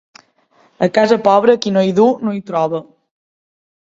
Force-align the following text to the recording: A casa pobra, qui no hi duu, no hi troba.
A 0.85 0.87
casa 0.95 1.17
pobra, 1.27 1.55
qui 1.65 1.73
no 1.75 1.83
hi 1.89 1.93
duu, 1.99 2.09
no 2.29 2.33
hi 2.39 2.41
troba. 2.47 2.81